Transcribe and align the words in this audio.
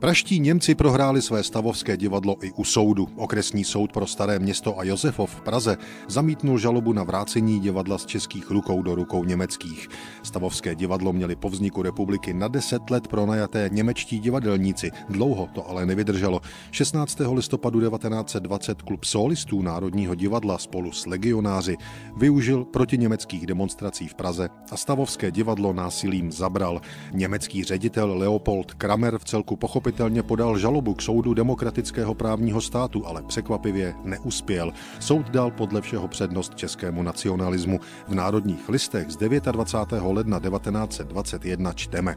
Praští 0.00 0.40
Němci 0.40 0.74
prohráli 0.74 1.22
své 1.22 1.42
stavovské 1.42 1.96
divadlo 1.96 2.36
i 2.42 2.52
u 2.52 2.64
soudu. 2.64 3.08
Okresní 3.16 3.64
soud 3.64 3.92
pro 3.92 4.06
Staré 4.06 4.38
město 4.38 4.78
a 4.78 4.84
Josefov 4.84 5.34
v 5.34 5.40
Praze 5.40 5.76
zamítnul 6.08 6.58
žalobu 6.58 6.92
na 6.92 7.02
vrácení 7.02 7.60
divadla 7.60 7.98
z 7.98 8.06
českých 8.06 8.50
rukou 8.50 8.82
do 8.82 8.94
rukou 8.94 9.24
německých. 9.24 9.88
Stavovské 10.22 10.74
divadlo 10.74 11.12
měli 11.12 11.36
po 11.36 11.48
vzniku 11.50 11.82
republiky 11.82 12.34
na 12.34 12.48
deset 12.48 12.90
let 12.90 13.08
pronajaté 13.08 13.68
němečtí 13.72 14.18
divadelníci. 14.18 14.90
Dlouho 15.08 15.48
to 15.54 15.68
ale 15.68 15.86
nevydrželo. 15.86 16.40
16. 16.70 17.20
listopadu 17.32 17.80
1920 17.80 18.82
klub 18.82 19.04
solistů 19.04 19.62
Národního 19.62 20.14
divadla 20.14 20.58
spolu 20.58 20.92
s 20.92 21.06
legionáři 21.06 21.76
využil 22.16 22.64
proti 22.64 22.98
německých 22.98 23.46
demonstrací 23.46 24.08
v 24.08 24.14
Praze 24.14 24.48
a 24.70 24.76
stavovské 24.76 25.30
divadlo 25.30 25.72
násilím 25.72 26.32
zabral. 26.32 26.80
Německý 27.12 27.64
ředitel 27.64 28.18
Leopold 28.18 28.74
Kramer 28.74 29.18
v 29.18 29.24
celku 29.24 29.56
pochopil 29.56 29.89
pochopitelně 29.90 30.22
podal 30.22 30.58
žalobu 30.58 30.94
k 30.94 31.02
soudu 31.02 31.34
demokratického 31.34 32.14
právního 32.14 32.60
státu, 32.60 33.06
ale 33.06 33.22
překvapivě 33.22 33.94
neuspěl. 34.04 34.72
Soud 35.00 35.30
dal 35.30 35.50
podle 35.50 35.80
všeho 35.80 36.08
přednost 36.08 36.54
českému 36.54 37.02
nacionalismu. 37.02 37.80
V 38.08 38.14
národních 38.14 38.68
listech 38.68 39.10
z 39.10 39.16
29. 39.16 40.02
ledna 40.12 40.40
1921 40.40 41.72
čteme. 41.72 42.16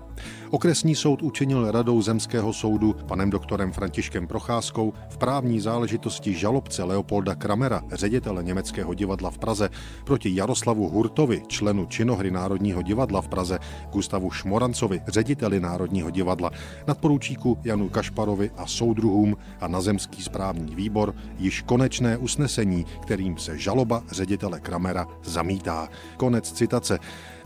Okresní 0.49 0.95
soud 0.95 1.21
učinil 1.21 1.71
radou 1.71 2.01
zemského 2.01 2.53
soudu 2.53 2.95
panem 3.07 3.29
doktorem 3.29 3.71
Františkem 3.71 4.27
Procházkou 4.27 4.93
v 5.09 5.17
právní 5.17 5.59
záležitosti 5.59 6.33
žalobce 6.33 6.83
Leopolda 6.83 7.35
Kramera, 7.35 7.81
ředitele 7.91 8.43
Německého 8.43 8.93
divadla 8.93 9.31
v 9.31 9.37
Praze, 9.37 9.69
proti 10.05 10.35
Jaroslavu 10.35 10.89
Hurtovi, 10.89 11.43
členu 11.47 11.85
činohry 11.85 12.31
Národního 12.31 12.81
divadla 12.81 13.21
v 13.21 13.27
Praze, 13.27 13.59
Gustavu 13.91 14.31
Šmorancovi, 14.31 15.01
řediteli 15.07 15.59
Národního 15.59 16.09
divadla, 16.09 16.51
nadporučíku 16.87 17.57
Janu 17.63 17.89
Kašparovi 17.89 18.51
a 18.57 18.67
soudruhům 18.67 19.37
a 19.61 19.67
na 19.67 19.81
zemský 19.81 20.23
správní 20.23 20.75
výbor 20.75 21.15
již 21.39 21.61
konečné 21.61 22.17
usnesení, 22.17 22.85
kterým 23.01 23.37
se 23.37 23.57
žaloba 23.57 24.03
ředitele 24.11 24.59
Kramera 24.59 25.07
zamítá. 25.23 25.89
Konec 26.17 26.51
citace. 26.51 26.99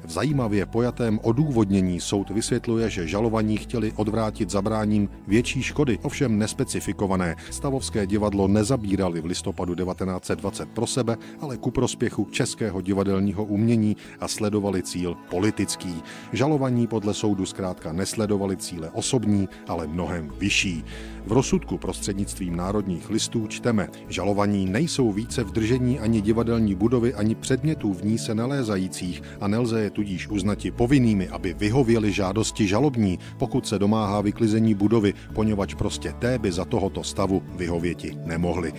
V 0.05 0.11
zajímavě 0.11 0.65
pojatém 0.65 1.19
odůvodnění 1.23 1.99
soud 1.99 2.29
vysvětluje, 2.29 2.89
že 2.89 3.07
žalovaní 3.07 3.57
chtěli 3.57 3.91
odvrátit 3.95 4.49
zabráním 4.49 5.09
větší 5.27 5.63
škody, 5.63 5.99
ovšem 6.01 6.37
nespecifikované. 6.37 7.35
Stavovské 7.51 8.07
divadlo 8.07 8.47
nezabírali 8.47 9.21
v 9.21 9.25
listopadu 9.25 9.75
1920 9.75 10.69
pro 10.69 10.87
sebe, 10.87 11.17
ale 11.41 11.57
ku 11.57 11.71
prospěchu 11.71 12.27
českého 12.31 12.81
divadelního 12.81 13.45
umění 13.45 13.97
a 14.19 14.27
sledovali 14.27 14.83
cíl 14.83 15.17
politický. 15.29 16.03
Žalovaní 16.33 16.87
podle 16.87 17.13
soudu 17.13 17.45
zkrátka 17.45 17.91
nesledovali 17.91 18.57
cíle 18.57 18.89
osobní, 18.93 19.49
ale 19.67 19.87
mnohem 19.87 20.31
vyšší. 20.37 20.83
V 21.25 21.31
rozsudku 21.31 21.77
prostřednictvím 21.77 22.55
národních 22.55 23.09
listů 23.09 23.47
čteme, 23.47 23.89
žalovaní 24.07 24.65
nejsou 24.65 25.11
více 25.11 25.43
v 25.43 25.51
držení 25.51 25.99
ani 25.99 26.21
divadelní 26.21 26.75
budovy, 26.75 27.13
ani 27.13 27.35
předmětů 27.35 27.93
v 27.93 28.05
ní 28.05 28.17
se 28.17 28.35
nalézajících 28.35 29.23
a 29.41 29.47
nelze 29.47 29.81
je 29.81 29.86
tudíž 29.89 30.27
uznati 30.27 30.71
povinnými, 30.71 31.27
aby 31.27 31.53
vyhověli 31.53 32.11
žádosti 32.11 32.67
žalobní, 32.67 33.19
pokud 33.37 33.67
se 33.67 33.79
domáhá 33.79 34.21
vyklizení 34.21 34.73
budovy, 34.73 35.13
poněvadž 35.33 35.73
prostě 35.73 36.13
té 36.19 36.39
by 36.39 36.51
za 36.51 36.65
tohoto 36.65 37.03
stavu 37.03 37.43
vyhověti 37.55 38.17
nemohli. 38.25 38.73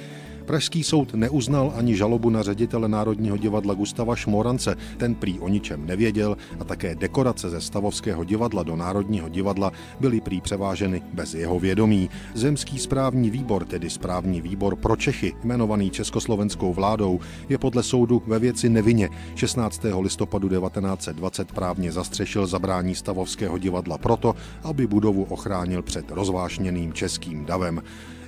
Pražský 0.49 0.85
soud 0.85 1.15
neuznal 1.15 1.73
ani 1.77 1.97
žalobu 1.97 2.31
na 2.31 2.43
ředitele 2.43 2.89
Národního 2.89 3.37
divadla 3.37 3.75
Gustava 3.75 4.17
Šmorance, 4.17 4.77
ten 4.97 5.15
prý 5.15 5.39
o 5.41 5.49
ničem 5.49 5.87
nevěděl 5.87 6.37
a 6.61 6.65
také 6.65 6.95
dekorace 6.95 7.51
ze 7.51 7.61
Stavovského 7.61 8.25
divadla 8.25 8.63
do 8.63 8.77
Národního 8.77 9.29
divadla 9.29 9.73
byly 10.01 10.21
prý 10.21 10.41
převáženy 10.41 11.03
bez 11.13 11.35
jeho 11.35 11.61
vědomí. 11.61 12.11
Zemský 12.35 12.79
správní 12.79 13.31
výbor, 13.31 13.65
tedy 13.65 13.91
správní 13.91 14.41
výbor 14.41 14.77
pro 14.77 14.97
Čechy, 14.97 15.35
jmenovaný 15.45 15.91
československou 15.91 16.75
vládou, 16.75 17.21
je 17.49 17.59
podle 17.59 17.83
soudu 17.83 18.23
ve 18.27 18.39
věci 18.39 18.69
nevině. 18.69 19.09
16. 19.35 19.83
listopadu 20.01 20.49
1920 20.49 21.53
právně 21.53 21.93
zastřešil 21.93 22.47
zabrání 22.47 22.95
Stavovského 22.95 23.59
divadla 23.59 23.99
proto, 23.99 24.35
aby 24.63 24.87
budovu 24.87 25.25
ochránil 25.25 25.83
před 25.83 26.11
rozvášněným 26.11 26.93
českým 26.93 27.45
davem. 27.45 27.83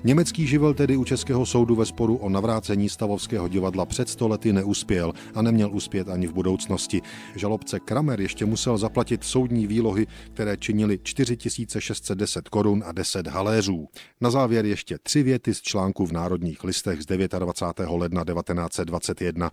Německý 0.04 0.46
živel 0.46 0.74
tedy 0.74 0.96
u 0.96 1.04
Českého 1.04 1.46
soudu 1.46 1.74
ve 1.74 1.86
sporu 1.86 2.16
o 2.16 2.28
navrácení 2.28 2.88
stavovského 2.88 3.48
divadla 3.48 3.86
před 3.86 4.08
stolety 4.08 4.52
neuspěl 4.52 5.12
a 5.34 5.42
neměl 5.42 5.70
uspět 5.72 6.08
ani 6.08 6.26
v 6.26 6.32
budoucnosti. 6.32 7.02
Žalobce 7.36 7.80
Kramer 7.80 8.20
ještě 8.20 8.46
musel 8.46 8.78
zaplatit 8.78 9.24
soudní 9.24 9.66
výlohy, 9.66 10.06
které 10.32 10.56
činily 10.56 10.98
4610 11.02 12.48
korun 12.48 12.82
a 12.86 12.92
10 12.92 13.26
haléřů. 13.26 13.88
Na 14.20 14.30
závěr 14.30 14.66
ještě 14.66 14.98
tři 15.02 15.22
věty 15.22 15.54
z 15.54 15.60
článku 15.60 16.06
v 16.06 16.12
Národních 16.12 16.64
listech 16.64 17.02
z 17.02 17.06
29. 17.06 17.90
ledna 17.90 18.24
1921. 18.24 19.50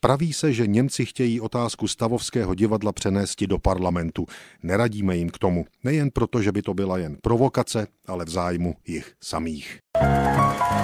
Praví 0.00 0.32
se, 0.32 0.52
že 0.52 0.66
Němci 0.66 1.06
chtějí 1.06 1.40
otázku 1.40 1.88
stavovského 1.88 2.54
divadla 2.54 2.92
přenést 2.92 3.42
do 3.42 3.58
parlamentu. 3.58 4.26
Neradíme 4.62 5.16
jim 5.16 5.30
k 5.30 5.38
tomu. 5.38 5.64
Nejen 5.84 6.10
proto, 6.10 6.42
že 6.42 6.52
by 6.52 6.62
to 6.62 6.74
byla 6.74 6.98
jen 6.98 7.16
provokace, 7.22 7.86
ale 8.06 8.24
v 8.24 8.28
zájmu 8.28 8.74
jich 8.86 9.14
samých. 9.22 9.78
Thank 10.00 10.72
you. 10.72 10.77